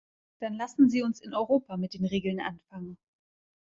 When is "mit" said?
1.77-1.93